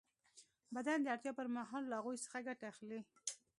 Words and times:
بدن 0.75 0.97
د 1.01 1.07
اړتیا 1.13 1.31
پر 1.39 1.47
مهال 1.55 1.83
له 1.87 1.95
هغوی 1.99 2.17
څخه 2.25 2.45
ګټه 2.47 2.65
اخلي. 2.71 2.99